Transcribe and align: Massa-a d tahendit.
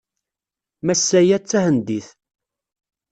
Massa-a 0.85 1.37
d 1.41 1.43
tahendit. 1.49 2.07